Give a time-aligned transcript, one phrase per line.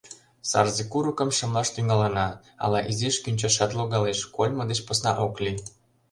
[0.49, 2.27] Сарзе курыкым шымлаш тӱҥалына,
[2.63, 5.57] ала изиш кӱнчашат логалеш— кольмо деч посна ок лий.